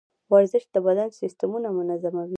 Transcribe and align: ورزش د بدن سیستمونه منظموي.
ورزش 0.31 0.63
د 0.73 0.75
بدن 0.85 1.09
سیستمونه 1.19 1.67
منظموي. 1.77 2.29